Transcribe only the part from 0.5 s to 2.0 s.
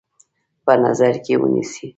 په نظر کې ونیسي.